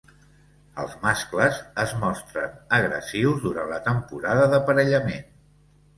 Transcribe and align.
Els 0.83 0.93
mascles 1.03 1.59
es 1.83 1.93
mostren 2.05 2.57
agressius 2.79 3.45
durant 3.47 3.71
la 3.75 3.81
temporada 3.91 4.49
d'aparellament. 4.55 5.27